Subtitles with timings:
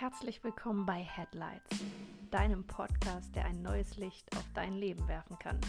[0.00, 1.84] Herzlich willkommen bei Headlights,
[2.30, 5.60] deinem Podcast, der ein neues Licht auf dein Leben werfen kann.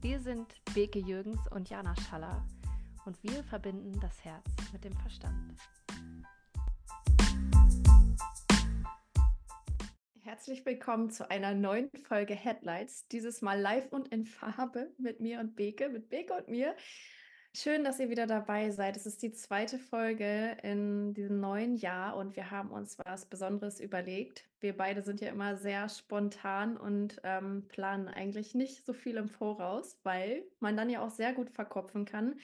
[0.00, 2.46] Wir sind Beke Jürgens und Jana Schaller
[3.04, 5.58] und wir verbinden das Herz mit dem Verstand.
[10.22, 15.40] Herzlich willkommen zu einer neuen Folge Headlights, dieses Mal live und in Farbe mit mir
[15.40, 16.76] und Beke, mit Beke und mir.
[17.56, 18.96] Schön, dass ihr wieder dabei seid.
[18.96, 23.78] Es ist die zweite Folge in diesem neuen Jahr und wir haben uns was Besonderes
[23.78, 24.44] überlegt.
[24.58, 29.28] Wir beide sind ja immer sehr spontan und ähm, planen eigentlich nicht so viel im
[29.28, 32.40] Voraus, weil man dann ja auch sehr gut verkopfen kann.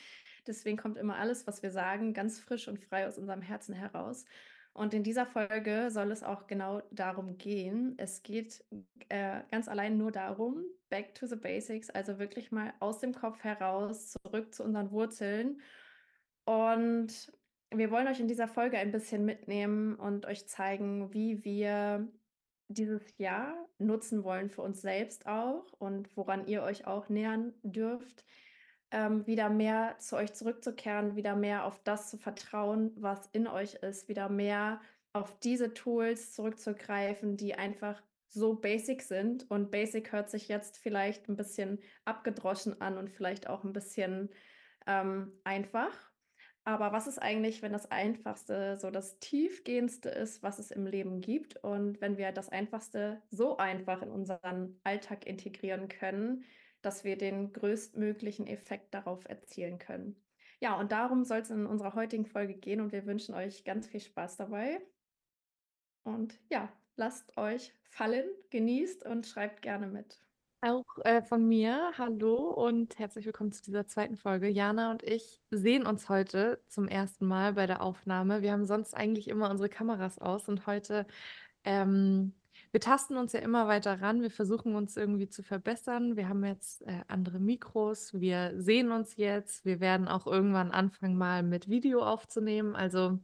[0.46, 4.26] Deswegen kommt immer alles, was wir sagen, ganz frisch und frei aus unserem Herzen heraus.
[4.72, 7.94] Und in dieser Folge soll es auch genau darum gehen.
[7.98, 8.64] Es geht
[9.08, 13.42] äh, ganz allein nur darum, back to the basics, also wirklich mal aus dem Kopf
[13.42, 15.60] heraus, zurück zu unseren Wurzeln.
[16.44, 17.32] Und
[17.72, 22.08] wir wollen euch in dieser Folge ein bisschen mitnehmen und euch zeigen, wie wir
[22.68, 28.24] dieses Jahr nutzen wollen für uns selbst auch und woran ihr euch auch nähern dürft
[28.90, 33.74] ähm, wieder mehr zu euch zurückzukehren, wieder mehr auf das zu vertrauen, was in euch
[33.74, 34.80] ist, wieder mehr
[35.12, 39.50] auf diese Tools zurückzugreifen, die einfach so basic sind.
[39.50, 44.30] Und basic hört sich jetzt vielleicht ein bisschen abgedroschen an und vielleicht auch ein bisschen
[44.86, 45.92] ähm, einfach.
[46.64, 51.20] Aber was ist eigentlich, wenn das Einfachste so das Tiefgehendste ist, was es im Leben
[51.20, 51.56] gibt?
[51.56, 56.44] Und wenn wir das Einfachste so einfach in unseren Alltag integrieren können,
[56.82, 60.16] dass wir den größtmöglichen Effekt darauf erzielen können.
[60.60, 63.86] Ja, und darum soll es in unserer heutigen Folge gehen und wir wünschen euch ganz
[63.86, 64.80] viel Spaß dabei.
[66.02, 70.20] Und ja, lasst euch fallen, genießt und schreibt gerne mit.
[70.62, 74.48] Auch äh, von mir, hallo und herzlich willkommen zu dieser zweiten Folge.
[74.48, 78.42] Jana und ich sehen uns heute zum ersten Mal bei der Aufnahme.
[78.42, 81.06] Wir haben sonst eigentlich immer unsere Kameras aus und heute
[81.64, 82.34] ähm,
[82.72, 84.22] wir tasten uns ja immer weiter ran.
[84.22, 86.16] Wir versuchen uns irgendwie zu verbessern.
[86.16, 88.14] Wir haben jetzt äh, andere Mikros.
[88.14, 89.64] Wir sehen uns jetzt.
[89.64, 92.76] Wir werden auch irgendwann anfangen, mal mit Video aufzunehmen.
[92.76, 93.18] Also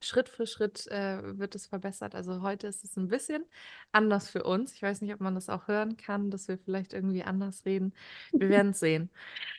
[0.00, 2.14] Schritt für Schritt äh, wird es verbessert.
[2.14, 3.44] Also heute ist es ein bisschen
[3.90, 4.72] anders für uns.
[4.74, 7.92] Ich weiß nicht, ob man das auch hören kann, dass wir vielleicht irgendwie anders reden.
[8.32, 9.10] Wir werden es sehen.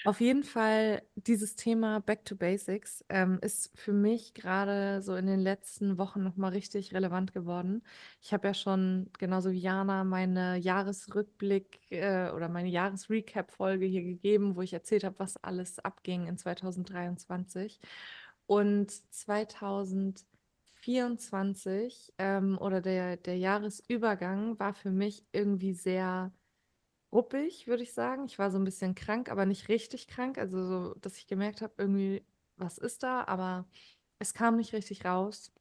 [0.05, 5.27] Auf jeden Fall, dieses Thema Back to Basics ähm, ist für mich gerade so in
[5.27, 7.83] den letzten Wochen nochmal richtig relevant geworden.
[8.21, 14.55] Ich habe ja schon, genauso wie Jana, meine Jahresrückblick äh, oder meine Jahresrecap-Folge hier gegeben,
[14.55, 17.79] wo ich erzählt habe, was alles abging in 2023.
[18.49, 18.91] Und
[20.89, 26.33] 2024 ähm, oder der, der Jahresübergang war für mich irgendwie sehr
[27.11, 28.25] ruppig, würde ich sagen.
[28.25, 30.37] Ich war so ein bisschen krank, aber nicht richtig krank.
[30.37, 33.23] Also so, dass ich gemerkt habe, irgendwie, was ist da?
[33.25, 33.67] Aber
[34.17, 35.51] es kam nicht richtig raus.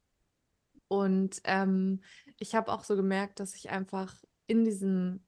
[0.87, 2.01] Und ähm,
[2.39, 4.15] ich habe auch so gemerkt, dass ich einfach
[4.47, 5.23] in diesem,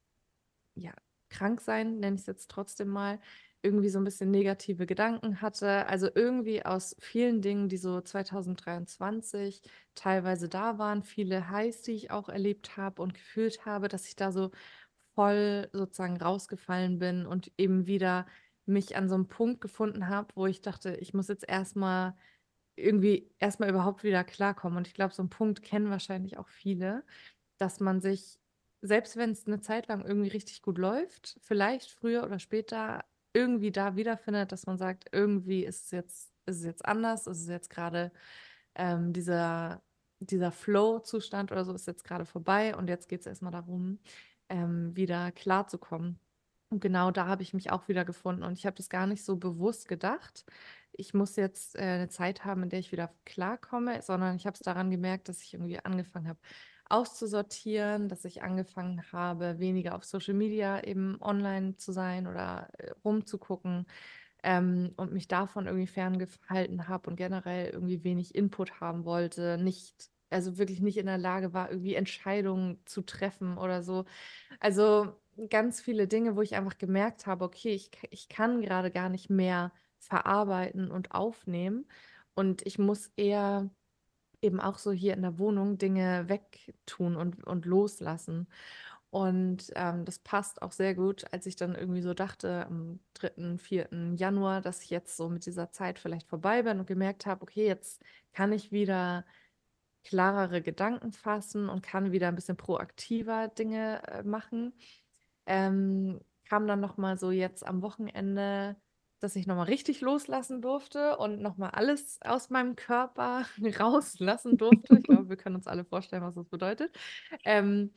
[0.76, 0.94] ja,
[1.30, 3.20] Kranksein, nenne ich es jetzt trotzdem mal,
[3.64, 5.88] irgendwie so ein bisschen negative Gedanken hatte.
[5.88, 9.62] Also irgendwie aus vielen Dingen, die so 2023
[9.96, 14.16] teilweise da waren, viele Highs, die ich auch erlebt habe und gefühlt habe, dass ich
[14.16, 14.52] da so
[15.16, 18.26] voll sozusagen rausgefallen bin und eben wieder
[18.66, 22.16] mich an so einem Punkt gefunden habe, wo ich dachte, ich muss jetzt erstmal
[22.76, 24.78] irgendwie erstmal überhaupt wieder klarkommen.
[24.78, 27.04] Und ich glaube, so einen Punkt kennen wahrscheinlich auch viele,
[27.58, 28.40] dass man sich,
[28.82, 33.72] selbst wenn es eine Zeit lang irgendwie richtig gut läuft, vielleicht früher oder später irgendwie
[33.72, 37.48] da wiederfindet, dass man sagt, irgendwie ist es jetzt, ist es jetzt anders, ist es
[37.48, 38.12] jetzt gerade
[38.76, 39.82] ähm, dieser,
[40.20, 44.00] dieser Flow-Zustand oder so ist jetzt gerade vorbei und jetzt geht es erstmal darum,
[44.50, 46.20] ähm, wieder klarzukommen.
[46.70, 49.24] Und genau da habe ich mich auch wieder gefunden und ich habe das gar nicht
[49.26, 50.46] so bewusst gedacht.
[50.94, 54.56] Ich muss jetzt äh, eine Zeit haben, in der ich wieder klarkomme, sondern ich habe
[54.56, 56.40] es daran gemerkt, dass ich irgendwie angefangen habe,
[56.92, 62.92] auszusortieren, dass ich angefangen habe, weniger auf Social Media eben online zu sein oder äh,
[63.06, 63.88] rumzugucken
[64.44, 70.10] ähm, und mich davon irgendwie ferngehalten habe und generell irgendwie wenig Input haben wollte, nicht,
[70.30, 74.06] also wirklich nicht in der Lage war, irgendwie Entscheidungen zu treffen oder so.
[74.60, 75.16] Also
[75.50, 79.30] ganz viele Dinge, wo ich einfach gemerkt habe, okay, ich, ich kann gerade gar nicht
[79.30, 81.88] mehr verarbeiten und aufnehmen
[82.36, 83.70] und ich muss eher
[84.42, 88.48] eben auch so hier in der Wohnung Dinge wegtun und, und loslassen.
[89.12, 93.58] Und ähm, das passt auch sehr gut, als ich dann irgendwie so dachte, am 3.,
[93.58, 93.90] 4.
[94.16, 97.68] Januar, dass ich jetzt so mit dieser Zeit vielleicht vorbei bin und gemerkt habe, okay,
[97.68, 98.02] jetzt
[98.32, 99.26] kann ich wieder
[100.06, 104.74] klarere Gedanken fassen und kann wieder ein bisschen proaktiver Dinge äh, machen.
[105.46, 108.78] Ähm, kam dann nochmal so jetzt am Wochenende
[109.22, 113.46] dass ich nochmal richtig loslassen durfte und nochmal alles aus meinem Körper
[113.80, 114.98] rauslassen durfte.
[114.98, 116.96] Ich glaube, wir können uns alle vorstellen, was das bedeutet.
[117.46, 117.94] Ähm,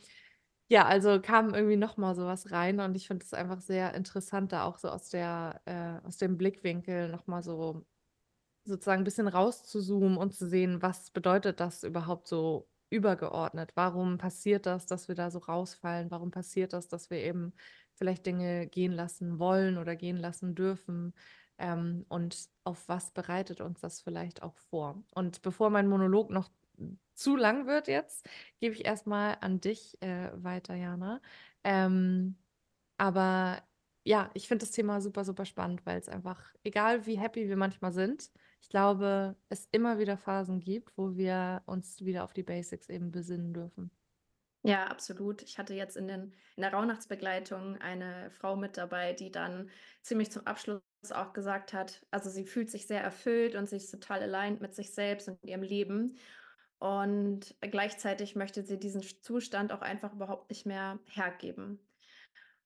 [0.68, 4.64] ja, also kam irgendwie nochmal sowas rein und ich finde es einfach sehr interessant, da
[4.64, 7.84] auch so aus der, äh, aus dem Blickwinkel nochmal so
[8.64, 13.72] sozusagen ein bisschen rauszuzoomen und zu sehen, was bedeutet das überhaupt so übergeordnet?
[13.74, 16.10] Warum passiert das, dass wir da so rausfallen?
[16.10, 17.52] Warum passiert das, dass wir eben
[17.94, 21.14] vielleicht Dinge gehen lassen wollen oder gehen lassen dürfen?
[21.58, 25.02] Ähm, und auf was bereitet uns das vielleicht auch vor?
[25.14, 26.50] Und bevor mein Monolog noch
[27.14, 28.28] zu lang wird jetzt,
[28.60, 31.20] gebe ich erstmal an dich äh, weiter, Jana.
[31.62, 32.36] Ähm,
[32.98, 33.62] aber
[34.04, 37.56] ja, ich finde das Thema super, super spannend, weil es einfach, egal wie happy wir
[37.56, 38.30] manchmal sind,
[38.60, 43.10] ich glaube, es immer wieder Phasen gibt, wo wir uns wieder auf die Basics eben
[43.12, 43.90] besinnen dürfen.
[44.66, 45.42] Ja, absolut.
[45.42, 49.70] Ich hatte jetzt in, den, in der Rauhnachtsbegleitung eine Frau mit dabei, die dann
[50.00, 50.80] ziemlich zum Abschluss
[51.10, 54.94] auch gesagt hat, also sie fühlt sich sehr erfüllt und ist total aligned mit sich
[54.94, 56.16] selbst und ihrem Leben.
[56.78, 61.86] Und gleichzeitig möchte sie diesen Zustand auch einfach überhaupt nicht mehr hergeben.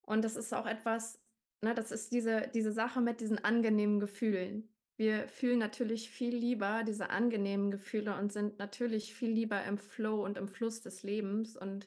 [0.03, 1.21] Und das ist auch etwas,
[1.63, 4.69] ne, das ist diese, diese Sache mit diesen angenehmen Gefühlen.
[4.99, 10.25] Wir fühlen natürlich viel lieber diese angenehmen Gefühle und sind natürlich viel lieber im Flow
[10.25, 11.87] und im Fluss des Lebens und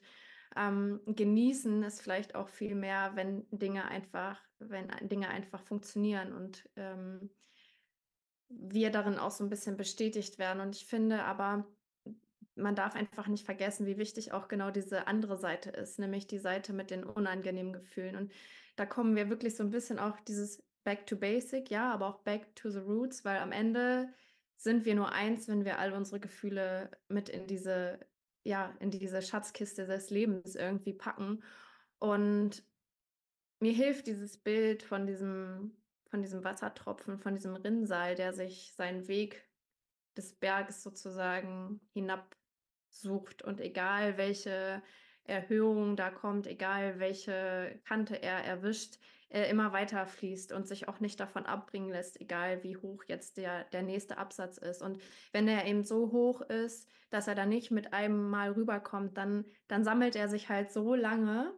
[0.56, 6.70] ähm, genießen es vielleicht auch viel mehr, wenn Dinge einfach, wenn Dinge einfach funktionieren und
[6.78, 7.30] ähm,
[8.48, 10.62] wir darin auch so ein bisschen bestätigt werden.
[10.62, 11.68] Und ich finde aber,
[12.56, 16.40] man darf einfach nicht vergessen, wie wichtig auch genau diese andere Seite ist, nämlich die
[16.40, 18.16] Seite mit den unangenehmen Gefühlen.
[18.16, 18.32] Und
[18.78, 22.20] da kommen wir wirklich so ein bisschen auch dieses Back to Basic, ja, aber auch
[22.20, 24.14] Back to the Roots, weil am Ende
[24.58, 28.00] sind wir nur eins, wenn wir all unsere Gefühle mit in diese,
[28.44, 31.44] ja, in diese Schatzkiste des Lebens irgendwie packen.
[32.00, 32.64] Und
[33.60, 35.78] mir hilft dieses Bild von diesem,
[36.10, 39.48] von diesem Wassertropfen, von diesem Rinnsal, der sich seinen Weg
[40.18, 42.36] des Berges sozusagen hinab
[42.90, 44.84] sucht und egal welche
[45.24, 49.00] Erhöhung da kommt, egal welche Kante er erwischt,
[49.32, 53.38] er immer weiter fließt und sich auch nicht davon abbringen lässt, egal wie hoch jetzt
[53.38, 54.82] der, der nächste Absatz ist.
[54.82, 55.02] Und
[55.32, 59.46] wenn er eben so hoch ist, dass er da nicht mit einem Mal rüberkommt, dann,
[59.68, 61.54] dann sammelt er sich halt so lange,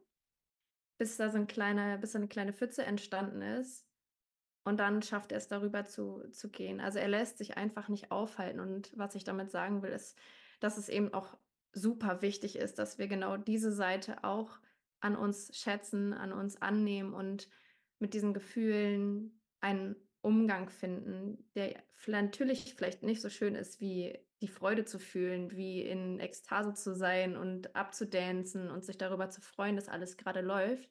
[1.00, 3.88] bis da so ein kleiner, bis eine kleine Pfütze entstanden ist.
[4.64, 6.80] Und dann schafft er es darüber zu, zu gehen.
[6.80, 8.60] Also er lässt sich einfach nicht aufhalten.
[8.60, 10.18] Und was ich damit sagen will, ist,
[10.60, 11.38] dass es eben auch
[11.74, 14.60] super wichtig ist, dass wir genau diese Seite auch
[15.02, 17.50] an uns schätzen, an uns annehmen und
[18.04, 24.50] mit diesen Gefühlen einen Umgang finden, der natürlich vielleicht nicht so schön ist, wie die
[24.50, 29.78] Freude zu fühlen, wie in Ekstase zu sein und abzudancen und sich darüber zu freuen,
[29.78, 30.90] dass alles gerade läuft.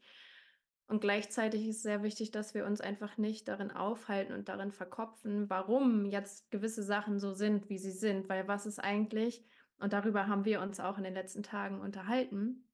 [0.87, 5.51] Und gleichzeitig ist sehr wichtig, dass wir uns einfach nicht darin aufhalten und darin verkopfen,
[5.51, 8.31] warum jetzt gewisse Sachen so sind, wie sie sind.
[8.31, 9.45] Weil was ist eigentlich,
[9.79, 12.67] und darüber haben wir uns auch in den letzten Tagen unterhalten,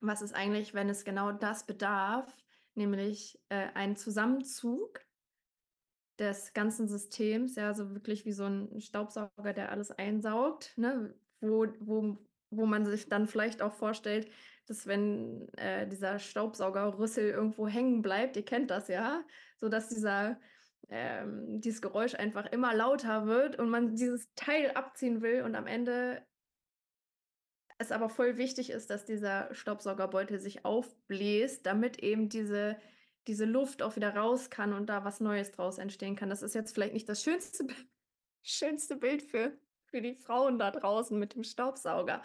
[0.00, 2.32] was ist eigentlich, wenn es genau das bedarf,
[2.80, 5.00] nämlich äh, einen Zusammenzug
[6.18, 11.66] des ganzen Systems, ja, so wirklich wie so ein Staubsauger, der alles einsaugt, ne, wo,
[11.80, 12.18] wo,
[12.50, 14.30] wo man sich dann vielleicht auch vorstellt,
[14.66, 19.22] dass wenn äh, dieser Staubsaugerrüssel irgendwo hängen bleibt, ihr kennt das ja,
[19.56, 20.38] so dass dieser
[20.88, 25.66] ähm, dieses Geräusch einfach immer lauter wird und man dieses Teil abziehen will und am
[25.68, 26.20] Ende
[27.80, 32.76] es aber voll wichtig ist, dass dieser Staubsaugerbeutel sich aufbläst, damit eben diese,
[33.26, 36.28] diese Luft auch wieder raus kann und da was Neues draus entstehen kann.
[36.28, 37.66] Das ist jetzt vielleicht nicht das schönste,
[38.42, 42.22] schönste Bild für, für die Frauen da draußen mit dem Staubsauger.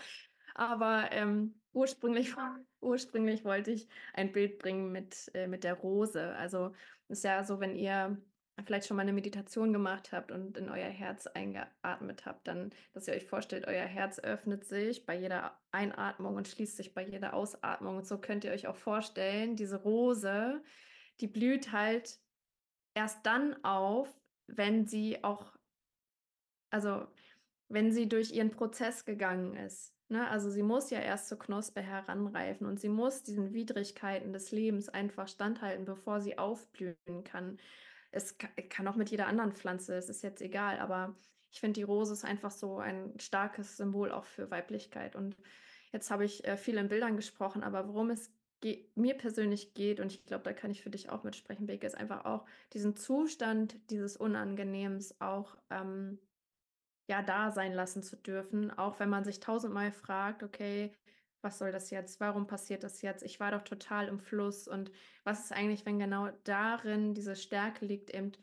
[0.56, 2.36] Aber ähm, ursprünglich,
[2.82, 6.36] ursprünglich wollte ich ein Bild bringen mit, äh, mit der Rose.
[6.36, 6.74] Also
[7.08, 8.22] ist ja so, wenn ihr
[8.64, 13.08] vielleicht schon mal eine Meditation gemacht habt und in euer Herz eingeatmet habt, dann, dass
[13.08, 17.34] ihr euch vorstellt, euer Herz öffnet sich bei jeder Einatmung und schließt sich bei jeder
[17.34, 17.98] Ausatmung.
[17.98, 20.64] Und so könnt ihr euch auch vorstellen, diese Rose,
[21.20, 22.18] die blüht halt
[22.94, 24.10] erst dann auf,
[24.48, 25.58] wenn sie auch,
[26.70, 27.08] also
[27.68, 29.94] wenn sie durch ihren Prozess gegangen ist.
[30.08, 30.30] Ne?
[30.30, 34.88] Also sie muss ja erst zur Knospe heranreifen und sie muss diesen Widrigkeiten des Lebens
[34.88, 37.58] einfach standhalten, bevor sie aufblühen kann
[38.16, 38.38] es
[38.70, 41.16] kann auch mit jeder anderen Pflanze, es ist jetzt egal, aber
[41.52, 45.16] ich finde, die Rose ist einfach so ein starkes Symbol auch für Weiblichkeit.
[45.16, 45.38] Und
[45.92, 48.32] jetzt habe ich äh, viel in Bildern gesprochen, aber worum es
[48.96, 51.98] mir persönlich geht, und ich glaube, da kann ich für dich auch mitsprechen, Beke, ist
[51.98, 56.18] einfach auch diesen Zustand dieses Unangenehms auch ähm,
[57.08, 60.96] ja da sein lassen zu dürfen, auch wenn man sich tausendmal fragt, okay,
[61.46, 62.20] was soll das jetzt?
[62.20, 63.24] Warum passiert das jetzt?
[63.24, 64.68] Ich war doch total im Fluss.
[64.68, 64.92] Und
[65.24, 68.34] was ist eigentlich, wenn genau darin diese Stärke liegt, eben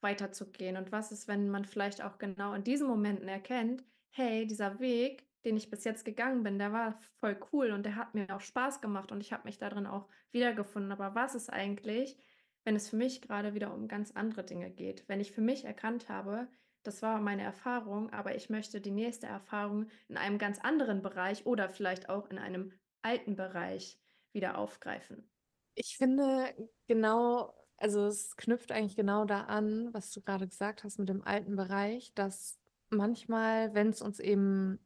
[0.00, 0.76] weiterzugehen?
[0.76, 5.28] Und was ist, wenn man vielleicht auch genau in diesen Momenten erkennt, hey, dieser Weg,
[5.44, 8.40] den ich bis jetzt gegangen bin, der war voll cool und der hat mir auch
[8.40, 10.90] Spaß gemacht und ich habe mich darin auch wiedergefunden.
[10.90, 12.16] Aber was ist eigentlich,
[12.64, 15.04] wenn es für mich gerade wieder um ganz andere Dinge geht?
[15.08, 16.48] Wenn ich für mich erkannt habe,
[16.86, 21.46] das war meine Erfahrung, aber ich möchte die nächste Erfahrung in einem ganz anderen Bereich
[21.46, 23.98] oder vielleicht auch in einem alten Bereich
[24.32, 25.28] wieder aufgreifen.
[25.74, 26.54] Ich finde
[26.86, 31.22] genau, also es knüpft eigentlich genau da an, was du gerade gesagt hast mit dem
[31.22, 32.58] alten Bereich, dass
[32.90, 34.78] manchmal, wenn es uns eben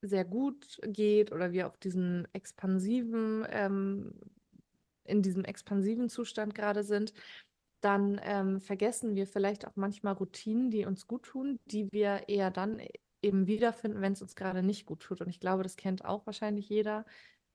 [0.00, 4.14] sehr gut geht oder wir auf diesen expansiven, ähm,
[5.04, 7.12] in diesem expansiven Zustand gerade sind,
[7.82, 12.50] dann ähm, vergessen wir vielleicht auch manchmal Routinen, die uns gut tun, die wir eher
[12.50, 12.80] dann
[13.22, 15.20] eben wiederfinden, wenn es uns gerade nicht gut tut.
[15.20, 17.04] Und ich glaube, das kennt auch wahrscheinlich jeder,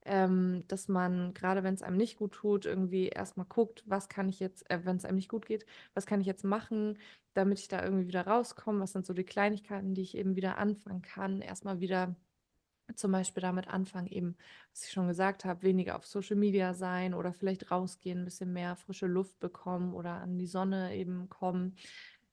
[0.05, 4.29] ähm, dass man, gerade wenn es einem nicht gut tut, irgendwie erstmal guckt, was kann
[4.29, 6.98] ich jetzt, äh, wenn es einem nicht gut geht, was kann ich jetzt machen,
[7.34, 10.57] damit ich da irgendwie wieder rauskomme, was sind so die Kleinigkeiten, die ich eben wieder
[10.57, 12.15] anfangen kann, erstmal wieder
[12.96, 14.38] zum Beispiel damit anfangen, eben,
[14.72, 18.53] was ich schon gesagt habe, weniger auf Social Media sein oder vielleicht rausgehen, ein bisschen
[18.53, 21.75] mehr frische Luft bekommen oder an die Sonne eben kommen,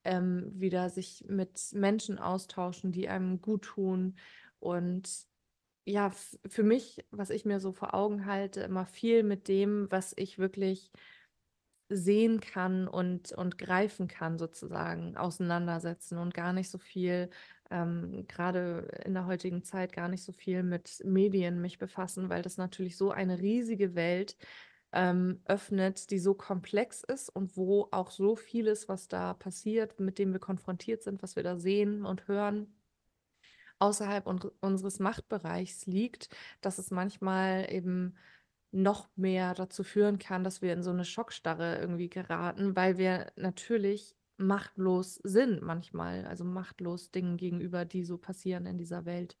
[0.03, 4.17] ähm, wieder sich mit Menschen austauschen, die einem gut tun.
[4.59, 5.27] Und
[5.85, 6.11] ja,
[6.47, 10.39] für mich, was ich mir so vor Augen halte, immer viel mit dem, was ich
[10.39, 10.91] wirklich
[11.89, 17.29] sehen kann und, und greifen kann, sozusagen, auseinandersetzen und gar nicht so viel,
[17.69, 22.41] ähm, gerade in der heutigen Zeit, gar nicht so viel mit Medien mich befassen, weil
[22.41, 24.35] das natürlich so eine riesige Welt
[24.93, 30.17] ähm, öffnet, die so komplex ist und wo auch so vieles, was da passiert, mit
[30.17, 32.73] dem wir konfrontiert sind, was wir da sehen und hören,
[33.79, 36.29] außerhalb un unseres Machtbereichs liegt,
[36.61, 38.15] dass es manchmal eben
[38.71, 43.31] noch mehr dazu führen kann, dass wir in so eine Schockstarre irgendwie geraten, weil wir
[43.35, 49.37] natürlich machtlos sind manchmal, also machtlos Dingen gegenüber, die so passieren in dieser Welt.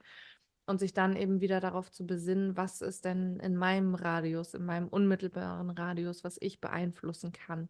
[0.67, 4.65] Und sich dann eben wieder darauf zu besinnen, was ist denn in meinem Radius, in
[4.65, 7.69] meinem unmittelbaren Radius, was ich beeinflussen kann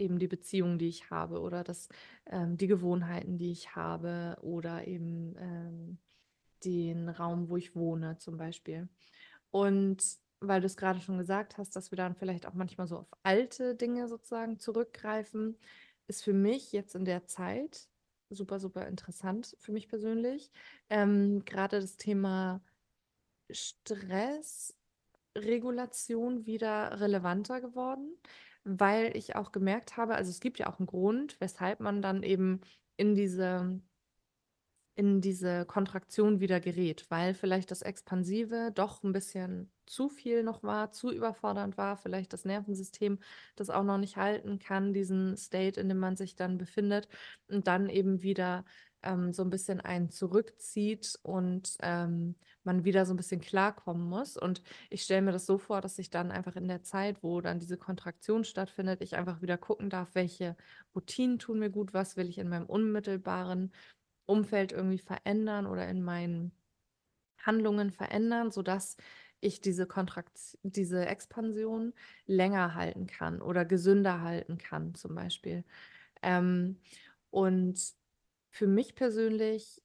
[0.00, 1.88] eben die Beziehungen, die ich habe oder das,
[2.26, 5.98] ähm, die Gewohnheiten, die ich habe oder eben ähm,
[6.64, 8.88] den Raum, wo ich wohne zum Beispiel.
[9.50, 10.02] Und
[10.40, 13.08] weil du es gerade schon gesagt hast, dass wir dann vielleicht auch manchmal so auf
[13.22, 15.58] alte Dinge sozusagen zurückgreifen,
[16.08, 17.88] ist für mich jetzt in der Zeit
[18.30, 20.50] super, super interessant für mich persönlich.
[20.88, 22.62] Ähm, gerade das Thema
[23.50, 28.16] Stressregulation wieder relevanter geworden
[28.64, 32.22] weil ich auch gemerkt habe, also es gibt ja auch einen Grund, weshalb man dann
[32.22, 32.60] eben
[32.96, 33.80] in diese
[34.96, 40.62] in diese Kontraktion wieder gerät, weil vielleicht das Expansive doch ein bisschen zu viel noch
[40.62, 43.18] war, zu überfordernd war, vielleicht das Nervensystem
[43.56, 47.08] das auch noch nicht halten kann, diesen State, in dem man sich dann befindet
[47.48, 48.64] und dann eben wieder
[49.02, 54.36] ähm, so ein bisschen einen zurückzieht und ähm, man wieder so ein bisschen klarkommen muss.
[54.36, 57.40] Und ich stelle mir das so vor, dass ich dann einfach in der Zeit, wo
[57.40, 60.56] dann diese Kontraktion stattfindet, ich einfach wieder gucken darf, welche
[60.94, 63.72] Routinen tun mir gut, was will ich in meinem unmittelbaren
[64.26, 66.52] Umfeld irgendwie verändern oder in meinen
[67.38, 68.96] Handlungen verändern, sodass
[69.40, 71.92] ich diese Kontraktion, diese Expansion
[72.26, 75.64] länger halten kann oder gesünder halten kann, zum Beispiel.
[76.22, 76.76] Ähm,
[77.30, 77.80] und
[78.50, 79.82] für mich persönlich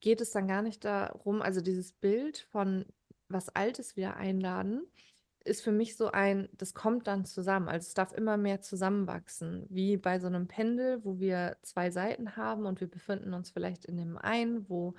[0.00, 2.84] geht es dann gar nicht darum, also dieses Bild von
[3.28, 4.86] was Altes wieder einladen,
[5.44, 7.68] ist für mich so ein, das kommt dann zusammen.
[7.68, 12.36] Also es darf immer mehr zusammenwachsen, wie bei so einem Pendel, wo wir zwei Seiten
[12.36, 14.94] haben und wir befinden uns vielleicht in dem einen, wo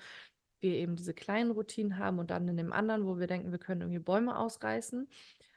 [0.61, 3.59] wir eben diese kleinen Routinen haben und dann in dem anderen, wo wir denken, wir
[3.59, 5.07] können irgendwie Bäume ausreißen.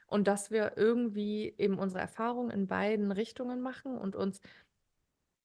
[0.07, 4.41] Und dass wir irgendwie eben unsere Erfahrungen in beiden Richtungen machen und uns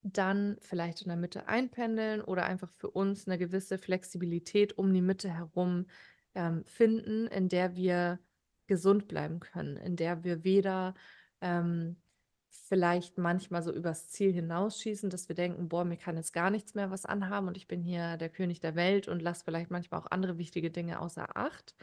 [0.03, 5.03] dann vielleicht in der Mitte einpendeln oder einfach für uns eine gewisse Flexibilität um die
[5.03, 5.87] Mitte herum
[6.35, 8.19] ähm, finden, in der wir
[8.67, 10.95] gesund bleiben können, in der wir weder
[11.41, 11.97] ähm,
[12.69, 16.75] vielleicht manchmal so übers Ziel hinausschießen, dass wir denken, boah, mir kann jetzt gar nichts
[16.75, 20.01] mehr was anhaben und ich bin hier der König der Welt und lasse vielleicht manchmal
[20.01, 21.75] auch andere wichtige Dinge außer Acht.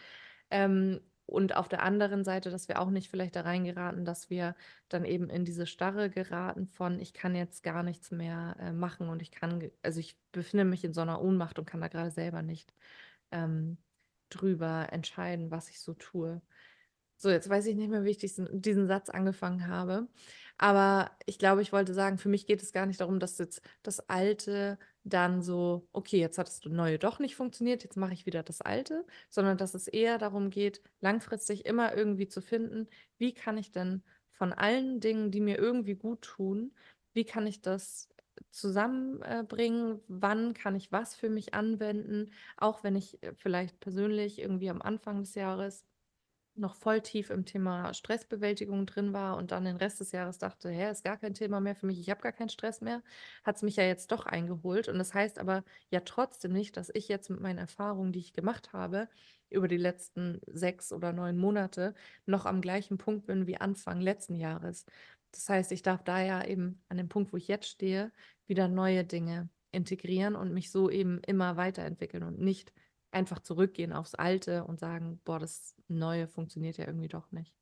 [0.52, 4.56] Ähm, und auf der anderen Seite, dass wir auch nicht vielleicht da reingeraten, dass wir
[4.90, 9.10] dann eben in diese Starre geraten von, ich kann jetzt gar nichts mehr äh, machen
[9.10, 12.12] und ich kann, also ich befinde mich in so einer Ohnmacht und kann da gerade
[12.12, 12.74] selber nicht
[13.32, 13.78] ähm,
[14.30, 16.42] drüber entscheiden, was ich so tue.
[17.24, 20.10] So, jetzt weiß ich nicht mehr, wie ich diesen, diesen Satz angefangen habe.
[20.58, 23.62] Aber ich glaube, ich wollte sagen, für mich geht es gar nicht darum, dass jetzt
[23.82, 28.26] das Alte dann so, okay, jetzt hat das Neue doch nicht funktioniert, jetzt mache ich
[28.26, 33.34] wieder das Alte, sondern dass es eher darum geht, langfristig immer irgendwie zu finden, wie
[33.34, 36.76] kann ich denn von allen Dingen, die mir irgendwie gut tun,
[37.14, 38.10] wie kann ich das
[38.52, 44.70] zusammenbringen, wann kann ich was für mich anwenden, auch wenn ich äh, vielleicht persönlich irgendwie
[44.70, 45.86] am Anfang des Jahres
[46.56, 50.70] noch voll tief im Thema Stressbewältigung drin war und dann den Rest des Jahres dachte,
[50.70, 53.02] hä, ist gar kein Thema mehr für mich, ich habe gar keinen Stress mehr,
[53.44, 54.88] hat es mich ja jetzt doch eingeholt.
[54.90, 58.34] Und das heißt aber ja trotzdem nicht, dass ich jetzt mit meinen Erfahrungen, die ich
[58.34, 59.10] gemacht habe,
[59.50, 61.94] über die letzten sechs oder neun Monate
[62.26, 64.86] noch am gleichen Punkt bin wie Anfang letzten Jahres.
[65.32, 68.12] Das heißt, ich darf da ja eben an dem Punkt, wo ich jetzt stehe,
[68.46, 72.74] wieder neue Dinge integrieren und mich so eben immer weiterentwickeln und nicht
[73.14, 77.56] einfach zurückgehen aufs Alte und sagen, boah, das Neue funktioniert ja irgendwie doch nicht.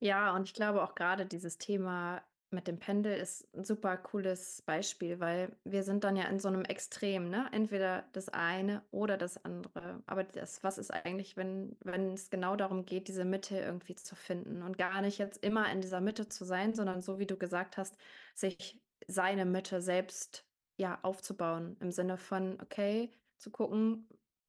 [0.00, 4.62] Ja, und ich glaube auch gerade dieses Thema mit dem Pendel ist ein super cooles
[4.62, 7.48] Beispiel, weil wir sind dann ja in so einem Extrem, ne?
[7.52, 10.02] Entweder das eine oder das andere.
[10.06, 14.14] Aber das was ist eigentlich, wenn wenn es genau darum geht, diese Mitte irgendwie zu
[14.14, 17.36] finden und gar nicht jetzt immer in dieser Mitte zu sein, sondern so wie du
[17.36, 17.96] gesagt hast,
[18.34, 20.46] sich seine Mitte selbst,
[20.76, 24.08] ja, aufzubauen im Sinne von, okay, zu gucken,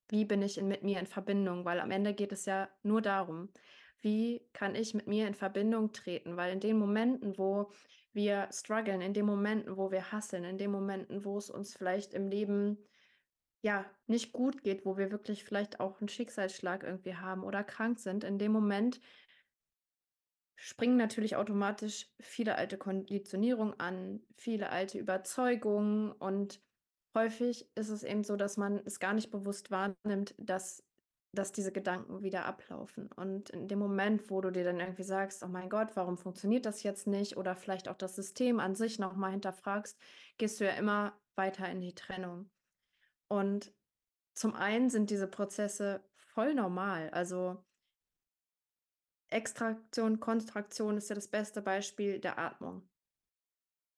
[0.10, 1.66] wie bin ich in mit mir in Verbindung?
[1.66, 3.50] Weil am Ende geht es ja nur darum,
[4.02, 6.38] wie kann ich mit mir in Verbindung treten?
[6.38, 7.72] Weil in den Momenten, wo
[8.14, 12.14] wir strugglen, in den Momenten, wo wir hasseln, in den Momenten, wo es uns vielleicht
[12.14, 12.78] im Leben
[13.62, 18.00] ja nicht gut geht, wo wir wirklich vielleicht auch einen Schicksalsschlag irgendwie haben oder krank
[18.00, 19.02] sind, in dem Moment
[20.56, 26.60] springen natürlich automatisch viele alte Konditionierungen an, viele alte Überzeugungen und
[27.16, 30.84] häufig ist es eben so, dass man es gar nicht bewusst wahrnimmt, dass
[31.34, 33.12] dass diese Gedanken wieder ablaufen.
[33.12, 36.66] Und in dem Moment, wo du dir dann irgendwie sagst: „Oh mein Gott, warum funktioniert
[36.66, 40.00] das jetzt nicht?“ oder vielleicht auch das System an sich noch mal hinterfragst,
[40.38, 42.50] gehst du ja immer weiter in die Trennung.
[43.28, 43.74] Und
[44.34, 47.10] zum einen sind diese Prozesse voll normal.
[47.12, 47.64] Also
[49.30, 52.90] Extraktion, Kontraktion ist ja das beste Beispiel der Atmung.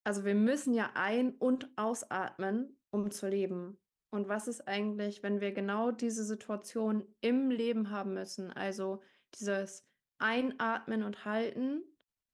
[0.04, 3.80] Also, wir müssen ja ein und ausatmen, um zu leben.
[4.12, 8.52] Und was ist eigentlich, wenn wir genau diese Situation im Leben haben müssen?
[8.52, 9.02] Also,
[9.36, 11.84] dieses Einatmen und Halten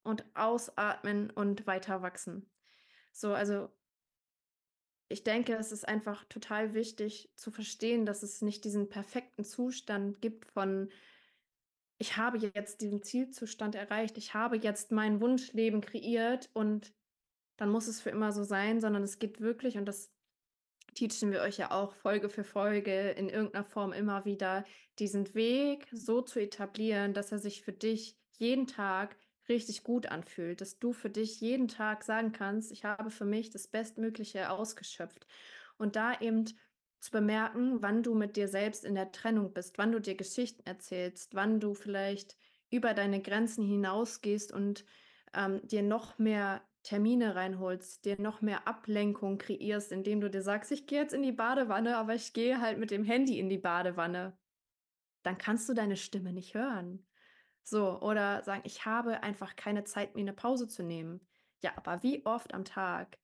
[0.03, 2.49] und Ausatmen und weiter wachsen.
[3.13, 3.69] So, also,
[5.07, 10.21] ich denke, es ist einfach total wichtig zu verstehen, dass es nicht diesen perfekten Zustand
[10.21, 10.89] gibt von:
[11.97, 14.17] „Ich habe jetzt diesen Zielzustand erreicht.
[14.17, 16.93] Ich habe jetzt mein Wunschleben kreiert und
[17.57, 20.14] dann muss es für immer so sein“, sondern es geht wirklich und das
[20.95, 24.65] teachen wir euch ja auch Folge für Folge in irgendeiner Form immer wieder,
[24.99, 29.17] diesen Weg so zu etablieren, dass er sich für dich jeden Tag
[29.49, 33.49] richtig gut anfühlt, dass du für dich jeden Tag sagen kannst: „Ich habe für mich
[33.51, 35.27] das Bestmögliche ausgeschöpft.“
[35.77, 36.45] Und da eben
[36.99, 40.63] zu bemerken, wann du mit dir selbst in der Trennung bist, wann du dir Geschichten
[40.65, 42.37] erzählst, wann du vielleicht
[42.71, 44.85] über deine Grenzen hinausgehst und,
[45.33, 50.71] ähm, dir noch mehr Termine reinholst, dir noch mehr Ablenkung kreierst, indem du dir sagst:
[50.71, 53.57] „Ich gehe jetzt in die Badewanne, aber ich gehe halt mit dem Handy in die
[53.59, 54.39] Badewanne.“
[55.23, 57.07] Dann kannst du deine Stimme nicht hören.
[57.63, 61.27] So, oder sagen: „Ich habe einfach keine Zeit, mir eine Pause zu nehmen.“
[61.63, 63.19] Ja, aber wie oft am Tag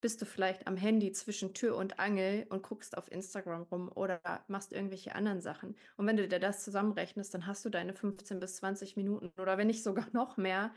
[0.00, 4.20] bist du vielleicht am Handy zwischen Tür und Angel und guckst auf Instagram rum oder
[4.48, 5.76] machst irgendwelche anderen Sachen.
[5.96, 9.58] Und wenn du dir das zusammenrechnest, dann hast du deine 15 bis 20 Minuten oder
[9.58, 10.72] wenn nicht sogar noch mehr,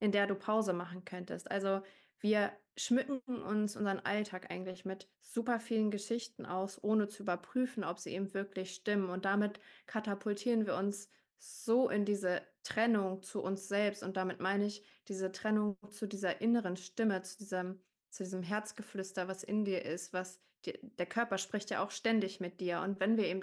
[0.00, 1.50] in der du Pause machen könntest.
[1.50, 1.82] Also
[2.18, 7.98] wir schmücken uns unseren Alltag eigentlich mit super vielen Geschichten aus, ohne zu überprüfen, ob
[7.98, 9.10] sie eben wirklich stimmen.
[9.10, 11.08] Und damit katapultieren wir uns
[11.38, 14.02] so in diese Trennung zu uns selbst.
[14.02, 19.28] Und damit meine ich diese Trennung zu dieser inneren Stimme, zu diesem zu diesem Herzgeflüster,
[19.28, 22.80] was in dir ist, was dir der Körper spricht ja auch ständig mit dir.
[22.80, 23.42] Und wenn wir eben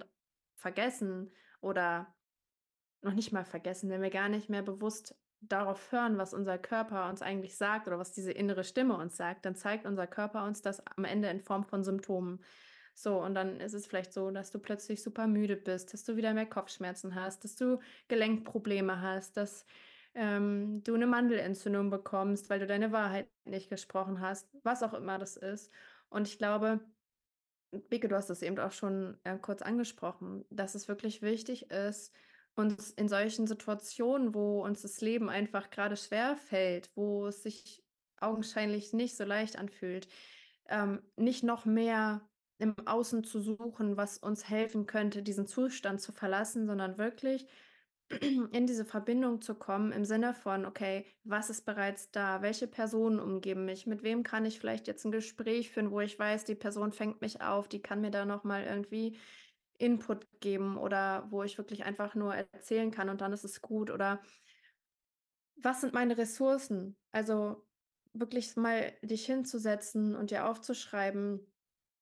[0.56, 2.14] vergessen oder
[3.02, 7.10] noch nicht mal vergessen, wenn wir gar nicht mehr bewusst darauf hören, was unser Körper
[7.10, 10.62] uns eigentlich sagt oder was diese innere Stimme uns sagt, dann zeigt unser Körper uns
[10.62, 12.40] das am Ende in Form von Symptomen.
[12.94, 16.16] So, und dann ist es vielleicht so, dass du plötzlich super müde bist, dass du
[16.16, 19.66] wieder mehr Kopfschmerzen hast, dass du Gelenkprobleme hast, dass
[20.16, 25.20] ähm, du eine Mandelentzündung bekommst, weil du deine Wahrheit nicht gesprochen hast, was auch immer
[25.20, 25.72] das ist.
[26.10, 26.80] Und ich glaube,
[27.90, 32.14] Beke, du hast es eben auch schon äh, kurz angesprochen, dass es wirklich wichtig ist,
[32.58, 37.84] uns in solchen Situationen, wo uns das Leben einfach gerade schwer fällt, wo es sich
[38.20, 40.08] augenscheinlich nicht so leicht anfühlt,
[40.68, 42.28] ähm, nicht noch mehr
[42.60, 47.46] im Außen zu suchen, was uns helfen könnte, diesen Zustand zu verlassen, sondern wirklich
[48.52, 52.42] in diese Verbindung zu kommen im Sinne von, okay, was ist bereits da?
[52.42, 53.86] Welche Personen umgeben mich?
[53.86, 57.22] Mit wem kann ich vielleicht jetzt ein Gespräch führen, wo ich weiß, die Person fängt
[57.22, 59.18] mich auf, die kann mir da noch mal irgendwie
[59.78, 63.92] Input geben oder wo ich wirklich einfach nur erzählen kann und dann ist es gut
[63.92, 64.22] oder
[65.56, 66.98] was sind meine Ressourcen?
[67.12, 67.66] Also
[68.14, 71.46] wirklich mal dich hinzusetzen und dir aufzuschreiben,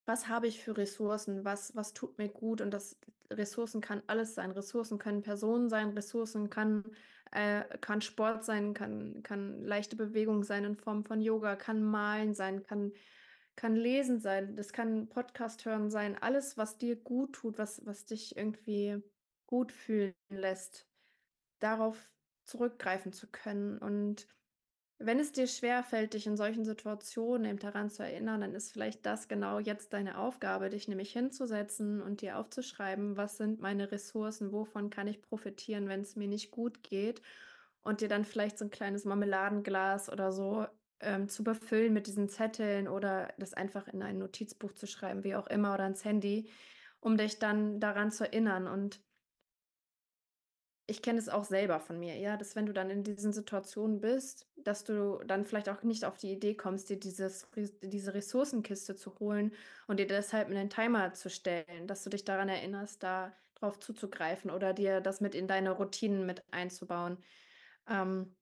[0.05, 2.97] was habe ich für Ressourcen, was, was tut mir gut und das
[3.31, 4.51] Ressourcen kann alles sein.
[4.51, 6.83] Ressourcen können Personen sein, Ressourcen kann,
[7.31, 12.35] äh, kann Sport sein, kann, kann leichte Bewegung sein in Form von Yoga, kann Malen
[12.35, 12.91] sein, kann,
[13.55, 18.05] kann Lesen sein, das kann Podcast hören sein, alles, was dir gut tut, was, was
[18.05, 19.01] dich irgendwie
[19.47, 20.87] gut fühlen lässt,
[21.59, 22.09] darauf
[22.43, 23.77] zurückgreifen zu können.
[23.77, 24.27] Und
[24.97, 29.05] wenn es dir schwerfällt, dich in solchen Situationen eben daran zu erinnern, dann ist vielleicht
[29.05, 34.51] das genau jetzt deine Aufgabe, dich nämlich hinzusetzen und dir aufzuschreiben, was sind meine Ressourcen,
[34.51, 37.21] wovon kann ich profitieren, wenn es mir nicht gut geht
[37.83, 40.65] und dir dann vielleicht so ein kleines Marmeladenglas oder so
[40.99, 45.36] ähm, zu befüllen mit diesen Zetteln oder das einfach in ein Notizbuch zu schreiben, wie
[45.36, 46.49] auch immer, oder ins Handy,
[46.99, 49.01] um dich dann daran zu erinnern und
[50.88, 54.01] ich kenne es auch selber von mir, ja, dass wenn du dann in diesen Situationen
[54.01, 57.47] bist, dass du dann vielleicht auch nicht auf die Idee kommst, dir dieses,
[57.81, 59.53] diese Ressourcenkiste zu holen
[59.88, 64.51] und dir deshalb einen Timer zu stellen, dass du dich daran erinnerst, da drauf zuzugreifen
[64.51, 67.17] oder dir das mit in deine Routinen mit einzubauen.
[67.89, 68.36] Ähm,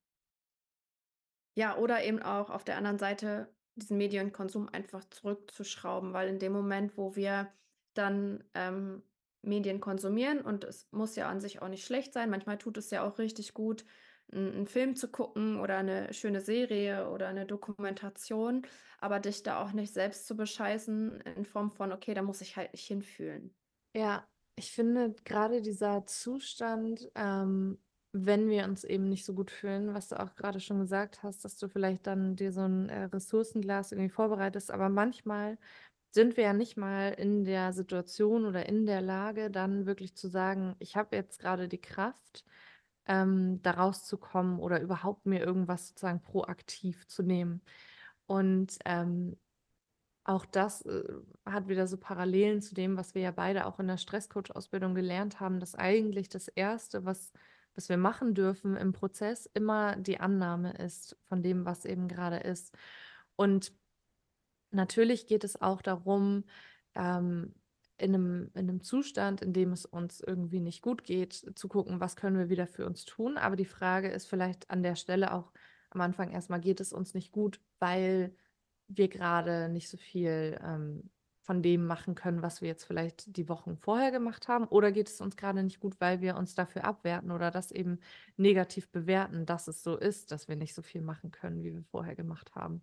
[1.56, 6.54] ja, oder eben auch auf der anderen Seite diesen Medienkonsum einfach zurückzuschrauben, weil in dem
[6.54, 7.52] Moment, wo wir
[7.94, 9.04] dann ähm,
[9.42, 12.30] Medien konsumieren und es muss ja an sich auch nicht schlecht sein.
[12.30, 13.86] Manchmal tut es ja auch richtig gut,
[14.32, 18.66] einen Film zu gucken oder eine schöne Serie oder eine Dokumentation,
[19.00, 22.56] aber dich da auch nicht selbst zu bescheißen in Form von, okay, da muss ich
[22.56, 23.54] halt nicht hinfühlen.
[23.94, 27.80] Ja, ich finde gerade dieser Zustand, ähm,
[28.14, 31.44] wenn wir uns eben nicht so gut fühlen, was du auch gerade schon gesagt hast,
[31.44, 35.58] dass du vielleicht dann dir so ein äh, Ressourcenglas irgendwie vorbereitest, aber manchmal
[36.12, 40.28] sind wir ja nicht mal in der Situation oder in der Lage, dann wirklich zu
[40.28, 42.46] sagen, ich habe jetzt gerade die Kraft,
[43.08, 47.62] ähm, da rauszukommen oder überhaupt mir irgendwas sozusagen proaktiv zu nehmen.
[48.28, 49.38] Und ähm,
[50.24, 51.04] auch das äh,
[51.46, 55.40] hat wieder so Parallelen zu dem, was wir ja beide auch in der Stresscoach-Ausbildung gelernt
[55.40, 57.34] haben, dass eigentlich das Erste, was,
[57.76, 62.38] was wir machen dürfen im Prozess, immer die Annahme ist von dem, was eben gerade
[62.38, 62.76] ist.
[63.36, 63.74] Und
[64.74, 66.44] Natürlich geht es auch darum,
[66.96, 67.54] ähm,
[67.98, 72.00] in einem, in einem Zustand, in dem es uns irgendwie nicht gut geht, zu gucken,
[72.00, 73.38] was können wir wieder für uns tun.
[73.38, 75.54] Aber die Frage ist vielleicht an der Stelle auch
[75.92, 78.36] am Anfang erstmal, geht es uns nicht gut, weil
[78.88, 81.12] wir gerade nicht so viel ähm,
[81.44, 84.66] von dem machen können, was wir jetzt vielleicht die Wochen vorher gemacht haben?
[84.66, 88.00] Oder geht es uns gerade nicht gut, weil wir uns dafür abwerten oder das eben
[88.38, 91.84] negativ bewerten, dass es so ist, dass wir nicht so viel machen können, wie wir
[91.84, 92.82] vorher gemacht haben?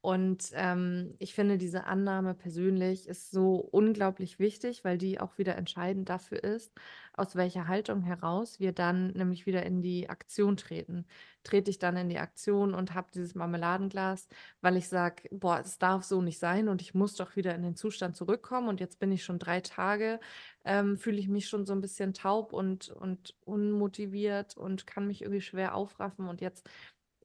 [0.00, 5.56] Und ähm, ich finde, diese Annahme persönlich ist so unglaublich wichtig, weil die auch wieder
[5.56, 6.72] entscheidend dafür ist,
[7.14, 11.04] aus welcher Haltung heraus wir dann nämlich wieder in die Aktion treten.
[11.42, 14.28] Trete ich dann in die Aktion und habe dieses Marmeladenglas,
[14.60, 17.62] weil ich sage, boah, es darf so nicht sein und ich muss doch wieder in
[17.62, 20.20] den Zustand zurückkommen und jetzt bin ich schon drei Tage,
[20.64, 25.22] ähm, fühle ich mich schon so ein bisschen taub und, und unmotiviert und kann mich
[25.22, 26.68] irgendwie schwer aufraffen und jetzt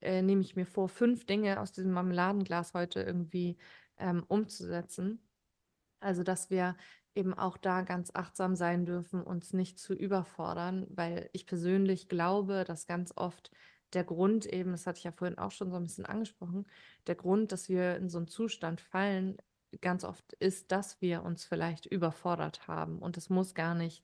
[0.04, 3.58] äh, nehme ich mir vor, fünf Dinge aus diesem Marmeladenglas heute irgendwie
[3.98, 5.20] ähm, umzusetzen.
[6.00, 6.76] Also, dass wir
[7.16, 12.64] eben auch da ganz achtsam sein dürfen, uns nicht zu überfordern, weil ich persönlich glaube,
[12.66, 13.52] dass ganz oft
[13.94, 16.66] der Grund eben, das hatte ich ja vorhin auch schon so ein bisschen angesprochen,
[17.08, 19.38] der Grund, dass wir in so einen Zustand fallen,
[19.82, 23.00] ganz oft ist, dass wir uns vielleicht überfordert haben.
[23.00, 24.04] Und es muss gar nicht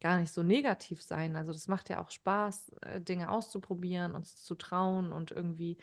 [0.00, 1.36] gar nicht so negativ sein.
[1.36, 5.78] Also das macht ja auch Spaß, äh, Dinge auszuprobieren, uns zu trauen und irgendwie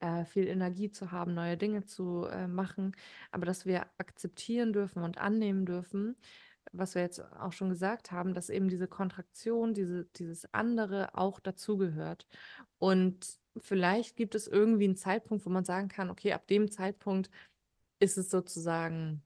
[0.00, 2.92] äh, viel Energie zu haben, neue Dinge zu äh, machen.
[3.30, 6.16] Aber dass wir akzeptieren dürfen und annehmen dürfen,
[6.72, 11.40] was wir jetzt auch schon gesagt haben, dass eben diese Kontraktion, diese, dieses andere auch
[11.40, 12.26] dazugehört.
[12.78, 17.30] Und vielleicht gibt es irgendwie einen Zeitpunkt, wo man sagen kann, okay, ab dem Zeitpunkt
[18.00, 19.22] ist es sozusagen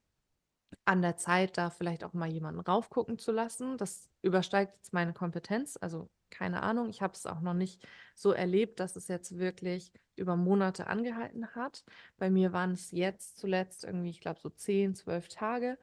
[0.85, 3.77] an der Zeit, da vielleicht auch mal jemanden raufgucken zu lassen.
[3.79, 6.89] Das übersteigt jetzt meine Kompetenz, also keine Ahnung.
[6.89, 11.55] Ich habe es auch noch nicht so erlebt, dass es jetzt wirklich über Monate angehalten
[11.55, 11.85] hat.
[12.17, 15.79] Bei mir waren es jetzt zuletzt irgendwie, ich glaube, so 10, 12 Tage.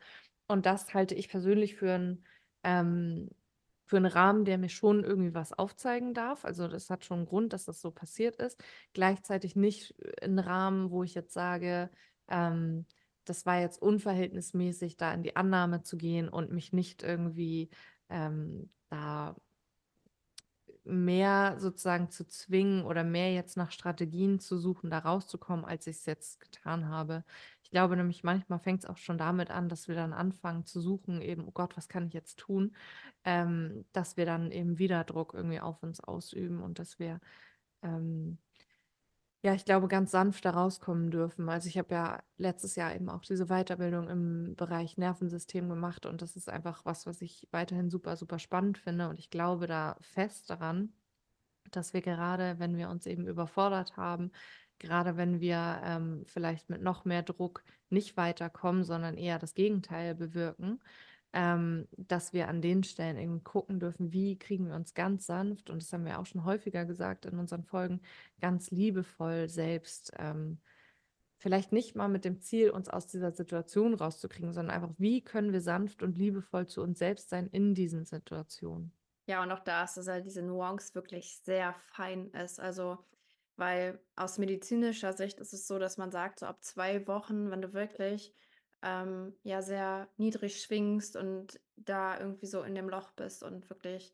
[0.48, 2.26] Und das halte ich persönlich für einen,
[2.64, 3.30] ähm,
[3.88, 6.46] für einen Rahmen, der mir schon irgendwie was aufzeigen darf.
[6.46, 8.64] Also das hat schon einen Grund, dass das so passiert ist.
[8.94, 11.90] Gleichzeitig nicht ein Rahmen, wo ich jetzt sage,
[12.28, 12.86] ähm,
[13.26, 17.70] das war jetzt unverhältnismäßig, da in die Annahme zu gehen und mich nicht irgendwie
[18.10, 19.36] ähm, da
[20.86, 25.98] mehr sozusagen zu zwingen oder mehr jetzt nach Strategien zu suchen, da rauszukommen, als ich
[25.98, 27.24] es jetzt getan habe.
[27.64, 30.80] Ich glaube nämlich, manchmal fängt es auch schon damit an, dass wir dann anfangen zu
[30.80, 32.76] suchen, eben, oh Gott, was kann ich jetzt tun,
[33.24, 37.20] ähm, dass wir dann eben wieder Druck irgendwie auf uns ausüben und dass wir
[37.82, 38.38] ähm,
[39.46, 41.48] Ja, ich glaube, ganz sanft da rauskommen dürfen.
[41.50, 46.24] Also ich habe ja letztes Jahr eben auch diese Weiterbildung im Bereich Nervensystem gemacht und
[46.24, 49.98] das ist einfach was, was ich weiterhin super, super spannend finde und ich glaube da
[50.02, 50.94] fest daran,
[51.70, 54.32] dass wir gerade, wenn wir uns eben überfordert haben,
[54.80, 60.16] gerade wenn wir ähm, vielleicht mit noch mehr Druck nicht weiterkommen, sondern eher das Gegenteil
[60.16, 60.80] bewirken,
[61.36, 65.70] ähm, dass wir an den Stellen eben gucken dürfen, wie kriegen wir uns ganz sanft,
[65.70, 68.00] und das haben wir auch schon häufiger gesagt in unseren Folgen,
[68.40, 70.60] ganz liebevoll selbst, ähm,
[71.38, 75.52] vielleicht nicht mal mit dem Ziel, uns aus dieser Situation rauszukriegen, sondern einfach, wie können
[75.52, 78.94] wir sanft und liebevoll zu uns selbst sein in diesen Situationen.
[79.28, 82.62] Ja, und auch da ist, dass halt diese Nuance wirklich sehr fein ist.
[82.62, 82.98] Also,
[83.58, 87.62] weil aus medizinischer Sicht ist es so, dass man sagt, so ab zwei Wochen, wenn
[87.62, 88.34] du wirklich
[88.86, 94.14] ähm, ja sehr niedrig schwingst und da irgendwie so in dem Loch bist und wirklich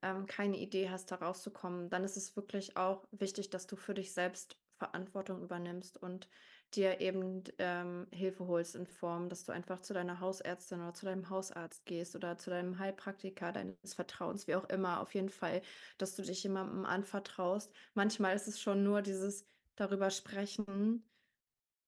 [0.00, 3.94] ähm, keine Idee hast, da rauszukommen, dann ist es wirklich auch wichtig, dass du für
[3.94, 6.28] dich selbst Verantwortung übernimmst und
[6.74, 11.04] dir eben ähm, Hilfe holst in Form, dass du einfach zu deiner Hausärztin oder zu
[11.04, 15.00] deinem Hausarzt gehst oder zu deinem Heilpraktiker deines Vertrauens, wie auch immer.
[15.00, 15.62] Auf jeden Fall,
[15.98, 17.72] dass du dich jemandem anvertraust.
[17.94, 21.04] Manchmal ist es schon nur dieses darüber sprechen,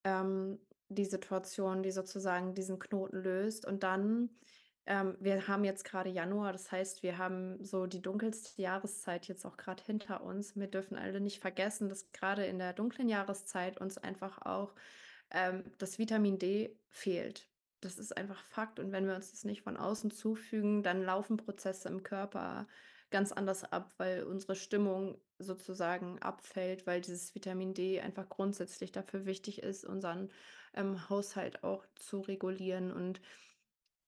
[0.05, 3.67] ähm, die Situation, die sozusagen diesen Knoten löst.
[3.67, 4.31] Und dann,
[4.87, 9.45] ähm, wir haben jetzt gerade Januar, das heißt, wir haben so die dunkelste Jahreszeit jetzt
[9.45, 10.57] auch gerade hinter uns.
[10.57, 14.75] Wir dürfen alle nicht vergessen, dass gerade in der dunklen Jahreszeit uns einfach auch
[15.31, 17.49] ähm, das Vitamin D fehlt.
[17.81, 18.79] Das ist einfach Fakt.
[18.79, 22.67] Und wenn wir uns das nicht von außen zufügen, dann laufen Prozesse im Körper
[23.15, 29.25] ganz anders ab, weil unsere Stimmung sozusagen abfällt, weil dieses Vitamin D einfach grundsätzlich dafür
[29.25, 30.33] wichtig ist, unseren
[30.75, 32.91] ähm, Haushalt auch zu regulieren.
[32.91, 33.21] Und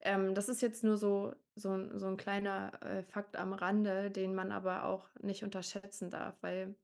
[0.01, 4.35] ähm, das ist jetzt nur so, so, so ein kleiner äh, Fakt am Rande, den
[4.35, 6.75] man aber auch nicht unterschätzen darf, weil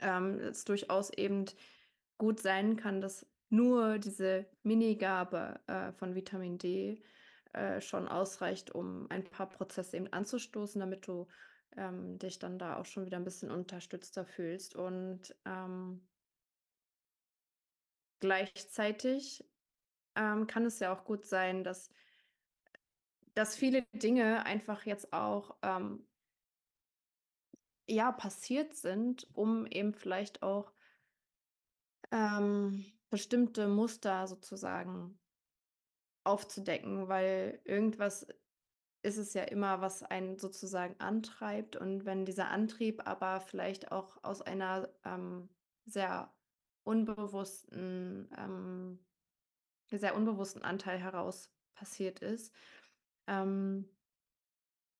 [0.00, 1.44] ähm, es durchaus eben
[2.18, 7.04] gut sein kann, dass nur diese Minigabe äh, von Vitamin D
[7.54, 11.28] äh, schon ausreicht, um ein paar Prozesse eben anzustoßen, damit du
[11.76, 14.74] ähm, dich dann da auch schon wieder ein bisschen unterstützter fühlst.
[14.74, 16.06] Und ähm,
[18.20, 19.48] gleichzeitig
[20.16, 21.90] ähm, kann es ja auch gut sein, dass,
[23.34, 26.06] dass viele Dinge einfach jetzt auch ähm,
[27.86, 30.72] ja passiert sind, um eben vielleicht auch
[32.10, 35.18] ähm, bestimmte Muster sozusagen
[36.24, 38.26] aufzudecken, weil irgendwas
[39.02, 41.76] ist es ja immer, was einen sozusagen antreibt.
[41.76, 45.50] Und wenn dieser Antrieb aber vielleicht auch aus einer ähm,
[45.84, 46.32] sehr
[46.84, 48.98] unbewussten, ähm,
[49.90, 52.52] sehr unbewussten Anteil heraus passiert ist,
[53.26, 53.88] ähm,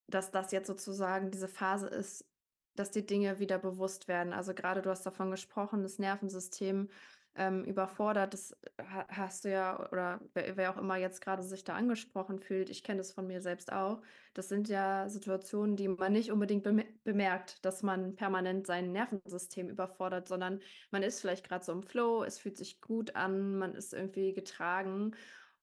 [0.06, 2.26] dass das jetzt sozusagen diese Phase ist,
[2.74, 4.32] dass die Dinge wieder bewusst werden.
[4.32, 6.90] Also gerade du hast davon gesprochen, das Nervensystem
[7.36, 8.32] ähm, überfordert.
[8.32, 12.38] Das ha hast du ja oder wer, wer auch immer jetzt gerade sich da angesprochen
[12.38, 14.02] fühlt, ich kenne das von mir selbst auch.
[14.34, 19.68] Das sind ja Situationen, die man nicht unbedingt beme bemerkt, dass man permanent sein Nervensystem
[19.68, 23.74] überfordert, sondern man ist vielleicht gerade so im Flow, es fühlt sich gut an, man
[23.74, 25.14] ist irgendwie getragen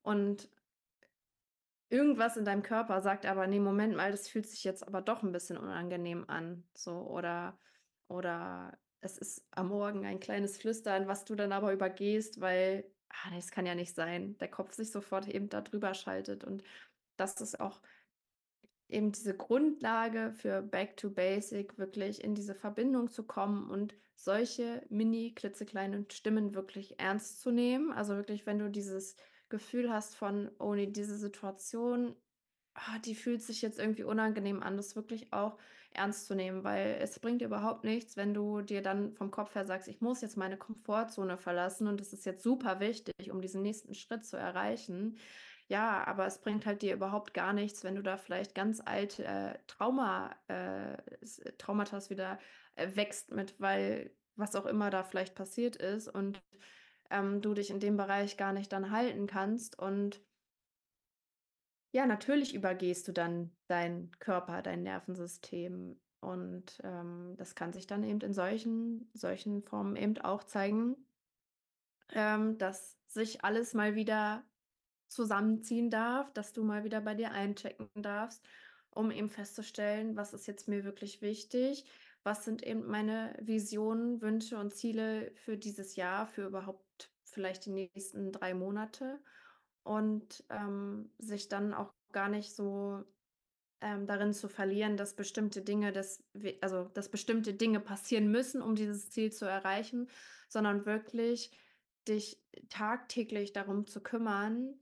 [0.02, 0.50] und
[1.90, 5.24] irgendwas in deinem Körper sagt aber, nee, Moment mal, das fühlt sich jetzt aber doch
[5.24, 7.58] ein bisschen unangenehm an, so oder
[8.08, 13.36] oder es ist am Morgen ein kleines Flüstern, was du dann aber übergehst, weil, ah,
[13.36, 16.44] das kann ja nicht sein, der Kopf sich sofort eben da drüber schaltet.
[16.44, 16.64] Und
[17.18, 17.82] das ist auch
[18.90, 24.86] eben diese Grundlage für Back to Basic, wirklich in diese Verbindung zu kommen und solche
[24.90, 27.92] mini klitzekleinen Stimmen wirklich ernst zu nehmen.
[27.92, 29.16] Also wirklich, wenn du dieses
[29.50, 32.16] Gefühl hast von, oh ne, diese Situation,
[32.76, 35.58] ah, die fühlt sich jetzt irgendwie unangenehm an, das wirklich auch
[35.94, 39.66] ernst zu nehmen, weil es bringt überhaupt nichts, wenn du dir dann vom Kopf her
[39.66, 43.62] sagst, ich muss jetzt meine Komfortzone verlassen und das ist jetzt super wichtig, um diesen
[43.62, 45.18] nächsten Schritt zu erreichen.
[45.68, 49.24] Ja, aber es bringt halt dir überhaupt gar nichts, wenn du da vielleicht ganz alte
[49.24, 50.98] äh, Trauma, äh,
[51.58, 52.40] Traumata wieder
[52.76, 56.42] äh, wächst mit, weil was auch immer da vielleicht passiert ist und
[57.10, 60.22] ähm, du dich in dem Bereich gar nicht dann halten kannst und
[61.92, 68.04] ja, natürlich übergehst du dann deinen Körper, dein Nervensystem und, ähm, das kann sich dann
[68.04, 71.08] eben in solchen solchen Formen eben auch zeigen,
[72.10, 74.46] ähm, dass sich alles mal wieder
[75.08, 78.46] zusammenziehen darf, dass du mal wieder bei dir einchecken darfst,
[78.92, 81.86] um eben festzustellen, was ist jetzt mir wirklich wichtig?
[82.24, 87.72] Was sind eben meine Visionen, Wünsche und Ziele für dieses Jahr, für überhaupt vielleicht die
[87.72, 89.24] nächsten 3 Monate?
[89.84, 93.04] Und, ähm, sich dann auch gar nicht so
[93.82, 96.24] ähm, darin zu verlieren, dass bestimmte Dinge, dass
[96.62, 100.10] also dass bestimmte Dinge passieren müssen, um dieses Ziel zu erreichen,
[100.48, 101.52] sondern wirklich
[102.08, 104.80] dich tagtäglich darum zu kümmern,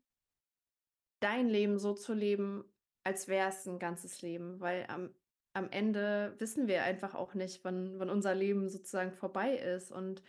[1.22, 2.66] dein Leben so zu leben,
[3.04, 5.14] als wäre es ein ganzes Leben, weil am
[5.54, 10.22] am Ende wissen wir einfach auch nicht, wann wann unser Leben sozusagen vorbei ist und,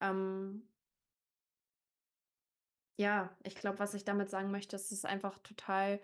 [0.00, 0.68] ähm
[2.96, 6.00] ja, ich glaube, was ich damit sagen möchte, ist, es ist einfach total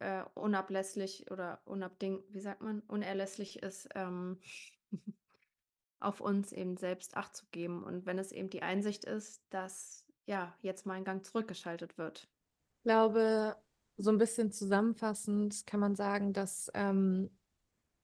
[0.00, 4.38] äh, unablässlich oder unabding wie sagt man, unerlässlich ist, ähm,
[6.00, 7.82] auf uns eben selbst Acht zu geben.
[7.82, 12.28] Und wenn es eben die Einsicht ist, dass ja jetzt mal ein Gang zurückgeschaltet wird.
[12.78, 13.56] Ich glaube,
[13.96, 17.30] so ein bisschen zusammenfassend kann man sagen, dass ähm,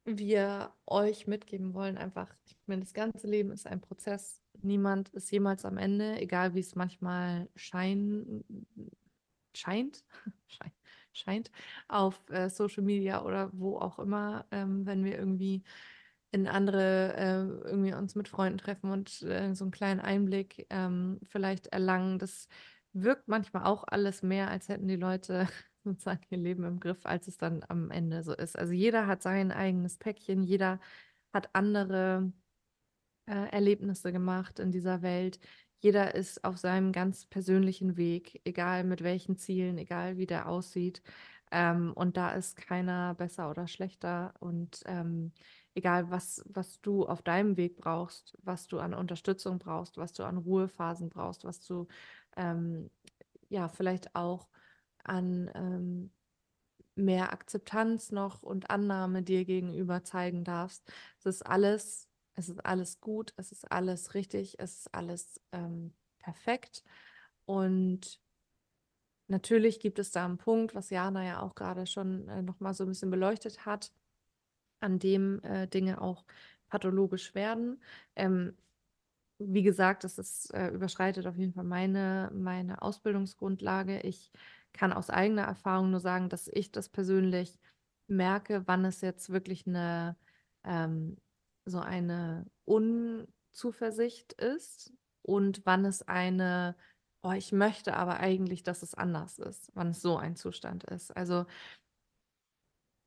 [0.05, 4.43] wir euch mitgeben wollen, einfach, ich meine, das ganze Leben ist ein Prozess.
[4.62, 8.44] Niemand ist jemals am Ende, egal wie es manchmal schein,
[9.54, 10.04] scheint,
[10.46, 10.74] scheint,
[11.12, 11.50] scheint
[11.88, 15.62] auf äh, Social Media oder wo auch immer, ähm, wenn wir irgendwie
[16.34, 21.20] in andere, äh, irgendwie uns mit Freunden treffen und äh, so einen kleinen Einblick ähm,
[21.28, 22.18] vielleicht erlangen.
[22.18, 22.48] Das
[22.92, 25.46] wirkt manchmal auch alles mehr, als hätten die Leute
[25.84, 28.58] sozusagen ihr Leben im Griff, als es dann am Ende so ist.
[28.58, 30.80] Also jeder hat sein eigenes Päckchen, jeder
[31.32, 32.32] hat andere
[33.26, 35.38] äh, Erlebnisse gemacht in dieser Welt.
[35.78, 41.02] Jeder ist auf seinem ganz persönlichen Weg, egal mit welchen Zielen, egal wie der aussieht.
[41.50, 44.34] Ähm, und da ist keiner besser oder schlechter.
[44.40, 45.32] Und ähm,
[45.74, 50.24] egal, was, was du auf deinem Weg brauchst, was du an Unterstützung brauchst, was du
[50.24, 51.87] an Ruhephasen brauchst, was du
[52.37, 52.90] ähm,
[53.48, 54.48] ja vielleicht auch
[55.04, 56.10] an ähm,
[56.96, 60.90] mehr Akzeptanz noch und Annahme dir gegenüber zeigen darfst.
[61.18, 65.94] Es ist alles es ist alles gut, es ist alles richtig, es ist alles ähm,
[66.18, 66.83] perfekt.
[67.47, 68.20] Und
[69.29, 72.85] natürlich gibt es da einen Punkt, was Jana ja auch gerade schon äh, nochmal so
[72.85, 73.92] ein bisschen beleuchtet hat,
[74.81, 76.25] an dem äh, Dinge auch
[76.68, 77.81] pathologisch werden.
[78.16, 78.57] Ähm,
[79.38, 84.01] wie gesagt, das ist, äh, überschreitet auf jeden Fall meine, meine Ausbildungsgrundlage.
[84.01, 84.31] Ich
[84.73, 87.59] kann aus eigener Erfahrung nur sagen, dass ich das persönlich
[88.07, 90.16] merke, wann es jetzt wirklich eine
[90.64, 91.16] ähm,
[91.64, 96.77] so eine Unzuversicht ist und wann es eine,
[97.22, 101.16] oh, ich möchte aber eigentlich, dass es anders ist, wann es so ein Zustand ist.
[101.16, 101.46] Also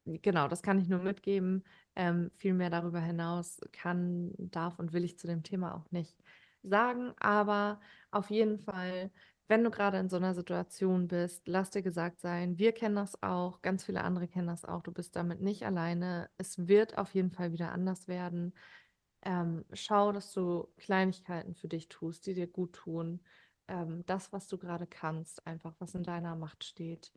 [0.05, 1.63] genau, das kann ich nur mitgeben.
[1.95, 6.15] Ähm, viel mehr darüber hinaus kann, darf und will ich zu dem Thema auch nicht
[6.63, 7.13] sagen.
[7.19, 7.79] Aber
[8.11, 9.11] auf jeden Fall
[9.47, 13.21] wenn du gerade in so einer Situation bist, lass dir gesagt sein, wir kennen das
[13.23, 16.29] auch, ganz viele andere kennen das auch, du bist damit nicht alleine.
[16.37, 18.53] Es wird auf jeden Fall wieder anders werden.
[19.23, 23.21] Ähm, schau, dass du Kleinigkeiten für dich tust, die dir gut tun.
[23.69, 27.13] Ähm, das, was du gerade kannst, einfach, was in deiner Macht steht.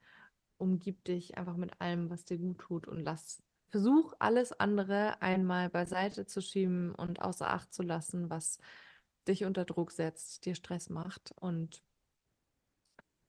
[0.56, 5.68] Umgib dich einfach mit allem, was dir gut tut und lass, versuch alles andere einmal
[5.68, 8.58] beiseite zu schieben und außer Acht zu lassen, was
[9.26, 11.82] dich unter Druck setzt, dir Stress macht und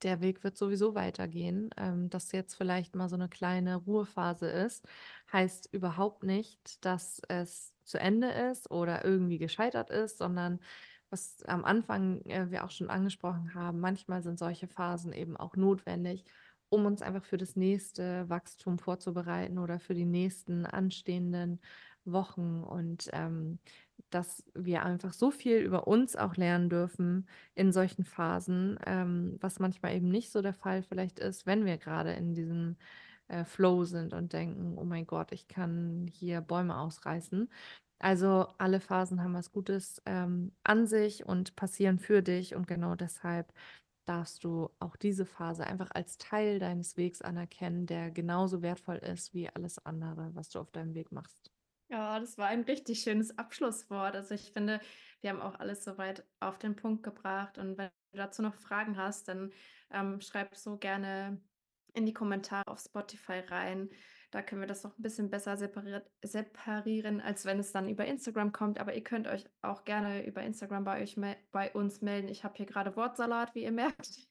[0.03, 1.69] der Weg wird sowieso weitergehen.
[1.77, 4.85] Ähm, dass jetzt vielleicht mal so eine kleine Ruhephase ist,
[5.31, 10.59] heißt überhaupt nicht, dass es zu Ende ist oder irgendwie gescheitert ist, sondern
[11.11, 15.55] was am Anfang äh, wir auch schon angesprochen haben, manchmal sind solche Phasen eben auch
[15.55, 16.23] notwendig,
[16.69, 21.59] um uns einfach für das nächste Wachstum vorzubereiten oder für die nächsten anstehenden
[22.05, 22.63] Wochen.
[22.63, 23.59] Und ähm,
[24.11, 29.59] dass wir einfach so viel über uns auch lernen dürfen in solchen Phasen, ähm, was
[29.59, 32.77] manchmal eben nicht so der Fall vielleicht ist, wenn wir gerade in diesem
[33.27, 37.49] äh, Flow sind und denken, oh mein Gott, ich kann hier Bäume ausreißen.
[37.99, 42.95] Also alle Phasen haben was Gutes ähm, an sich und passieren für dich und genau
[42.95, 43.53] deshalb
[44.05, 49.33] darfst du auch diese Phase einfach als Teil deines Wegs anerkennen, der genauso wertvoll ist
[49.33, 51.51] wie alles andere, was du auf deinem Weg machst.
[51.91, 54.15] Ja, das war ein richtig schönes Abschlusswort.
[54.15, 54.79] Also ich finde,
[55.19, 57.57] wir haben auch alles soweit auf den Punkt gebracht.
[57.57, 59.51] Und wenn du dazu noch Fragen hast, dann
[59.91, 61.41] ähm, schreib so gerne
[61.93, 63.89] in die Kommentare auf Spotify rein.
[64.31, 68.53] Da können wir das noch ein bisschen besser separieren, als wenn es dann über Instagram
[68.53, 68.79] kommt.
[68.79, 71.17] Aber ihr könnt euch auch gerne über Instagram bei, euch
[71.51, 72.29] bei uns melden.
[72.29, 74.29] Ich habe hier gerade Wortsalat, wie ihr merkt.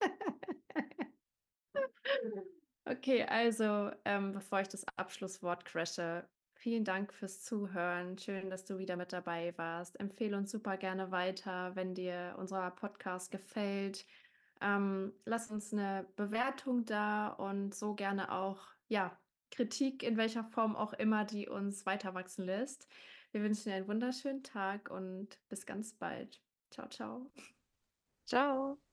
[2.86, 6.26] okay, also ähm, bevor ich das Abschlusswort crashe,
[6.64, 8.16] Vielen Dank fürs Zuhören.
[8.16, 10.00] Schön, dass du wieder mit dabei warst.
[10.00, 14.06] Empfehle uns super gerne weiter, wenn dir unser Podcast gefällt.
[14.62, 19.14] Ähm, lass uns eine Bewertung da und so gerne auch, ja,
[19.50, 22.88] Kritik in welcher Form auch immer, die uns weiter wachsen lässt.
[23.32, 26.40] Wir wünschen dir einen wunderschönen Tag und bis ganz bald.
[26.70, 27.30] Ciao, ciao.
[28.24, 28.83] Ciao.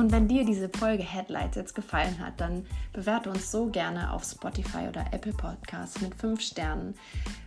[0.00, 4.24] Und wenn dir diese Folge Headlights jetzt gefallen hat, dann bewerte uns so gerne auf
[4.24, 6.94] Spotify oder Apple Podcasts mit 5 Sternen.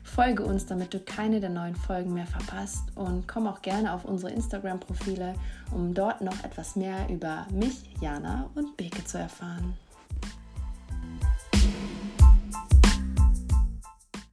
[0.04, 4.06] Folge uns, damit du keine der neuen Folgen mehr verpasst und komm auch gerne auf
[4.06, 5.34] unsere Instagram-Profile,
[5.72, 9.74] um dort noch etwas mehr über mich, Jana und Beke zu erfahren.